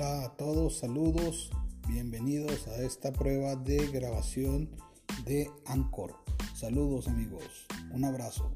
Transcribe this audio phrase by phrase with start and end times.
[0.00, 1.50] Hola a todos, saludos,
[1.86, 4.70] bienvenidos a esta prueba de grabación
[5.26, 6.16] de Anchor.
[6.54, 8.50] Saludos amigos, un abrazo.